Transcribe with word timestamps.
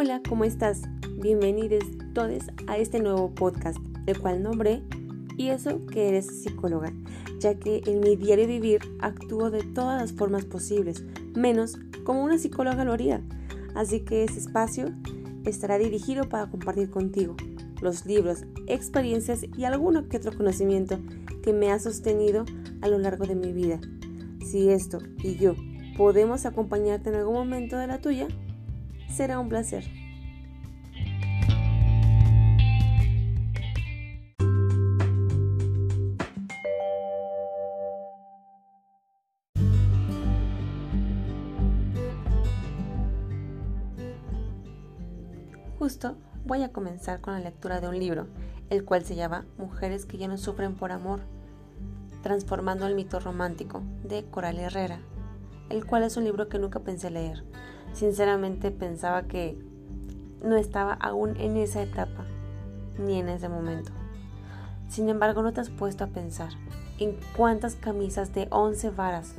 Hola, 0.00 0.22
¿cómo 0.28 0.44
estás? 0.44 0.82
Bienvenidos 1.16 1.82
todos 2.14 2.44
a 2.68 2.78
este 2.78 3.00
nuevo 3.00 3.34
podcast, 3.34 3.78
el 4.06 4.16
cual 4.20 4.44
nombré 4.44 4.84
Y 5.36 5.48
eso 5.48 5.84
que 5.86 6.06
eres 6.06 6.44
psicóloga, 6.44 6.92
ya 7.40 7.58
que 7.58 7.82
en 7.84 7.98
mi 7.98 8.14
diario 8.14 8.46
vivir 8.46 8.80
actúo 9.00 9.50
de 9.50 9.64
todas 9.64 10.00
las 10.00 10.12
formas 10.12 10.44
posibles, 10.44 11.02
menos 11.34 11.80
como 12.04 12.22
una 12.22 12.38
psicóloga 12.38 12.84
lo 12.84 12.92
haría. 12.92 13.22
Así 13.74 14.04
que 14.04 14.22
ese 14.22 14.38
espacio 14.38 14.86
estará 15.44 15.78
dirigido 15.78 16.28
para 16.28 16.48
compartir 16.48 16.90
contigo 16.90 17.34
los 17.80 18.06
libros, 18.06 18.44
experiencias 18.68 19.40
y 19.56 19.64
alguno 19.64 20.08
que 20.08 20.18
otro 20.18 20.30
conocimiento 20.36 21.00
que 21.42 21.52
me 21.52 21.72
ha 21.72 21.80
sostenido 21.80 22.44
a 22.82 22.88
lo 22.88 23.00
largo 23.00 23.26
de 23.26 23.34
mi 23.34 23.52
vida. 23.52 23.80
Si 24.48 24.68
esto 24.68 24.98
y 25.24 25.34
yo 25.34 25.56
podemos 25.96 26.46
acompañarte 26.46 27.08
en 27.10 27.16
algún 27.16 27.34
momento 27.34 27.76
de 27.76 27.88
la 27.88 28.00
tuya, 28.00 28.28
será 29.08 29.38
un 29.38 29.48
placer. 29.48 29.84
Justo 45.78 46.16
voy 46.44 46.62
a 46.64 46.72
comenzar 46.72 47.20
con 47.20 47.34
la 47.34 47.40
lectura 47.40 47.80
de 47.80 47.88
un 47.88 47.98
libro, 47.98 48.26
el 48.68 48.84
cual 48.84 49.04
se 49.04 49.14
llama 49.14 49.46
Mujeres 49.56 50.06
que 50.06 50.18
ya 50.18 50.28
no 50.28 50.36
sufren 50.36 50.74
por 50.74 50.92
amor, 50.92 51.20
transformando 52.22 52.86
el 52.86 52.94
mito 52.94 53.20
romántico, 53.20 53.82
de 54.02 54.24
Coral 54.24 54.58
Herrera, 54.58 55.00
el 55.70 55.86
cual 55.86 56.02
es 56.02 56.16
un 56.16 56.24
libro 56.24 56.48
que 56.48 56.58
nunca 56.58 56.80
pensé 56.80 57.10
leer. 57.10 57.44
Sinceramente 57.92 58.70
pensaba 58.70 59.22
que 59.24 59.58
no 60.42 60.56
estaba 60.56 60.92
aún 60.94 61.36
en 61.36 61.56
esa 61.56 61.82
etapa, 61.82 62.24
ni 62.98 63.18
en 63.18 63.28
ese 63.28 63.48
momento. 63.48 63.92
Sin 64.88 65.08
embargo, 65.08 65.42
no 65.42 65.52
te 65.52 65.60
has 65.60 65.70
puesto 65.70 66.04
a 66.04 66.08
pensar 66.08 66.50
en 66.98 67.16
cuántas 67.36 67.74
camisas 67.76 68.32
de 68.34 68.48
11 68.50 68.90
varas 68.90 69.34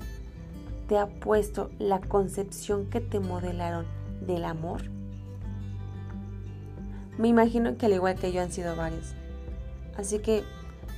te 0.88 0.98
ha 0.98 1.08
puesto 1.08 1.70
la 1.78 2.00
concepción 2.00 2.88
que 2.88 3.00
te 3.00 3.20
modelaron 3.20 3.86
del 4.26 4.46
amor. 4.46 4.82
Me 7.18 7.28
imagino 7.28 7.78
que 7.78 7.86
al 7.86 7.94
igual 7.94 8.16
que 8.16 8.32
yo 8.32 8.42
han 8.42 8.52
sido 8.52 8.76
varios. 8.76 9.14
Así 9.98 10.20
que 10.20 10.44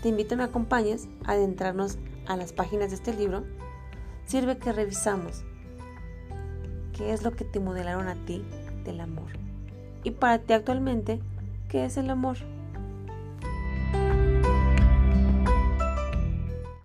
te 0.01 0.09
invito 0.09 0.35
a 0.35 0.37
me 0.37 0.43
acompañes 0.43 1.07
a 1.25 1.31
adentrarnos 1.31 1.97
a 2.27 2.37
las 2.37 2.53
páginas 2.53 2.89
de 2.89 2.95
este 2.95 3.13
libro. 3.13 3.43
Sirve 4.25 4.57
que 4.57 4.71
revisamos 4.71 5.43
qué 6.91 7.13
es 7.13 7.23
lo 7.23 7.31
que 7.31 7.45
te 7.45 7.59
modelaron 7.59 8.07
a 8.07 8.15
ti 8.25 8.43
del 8.83 9.01
amor. 9.01 9.31
Y 10.03 10.11
para 10.11 10.39
ti 10.39 10.53
actualmente, 10.53 11.19
¿qué 11.69 11.85
es 11.85 11.97
el 11.97 12.09
amor? 12.09 12.37